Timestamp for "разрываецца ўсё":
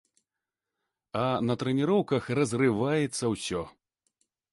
2.39-3.61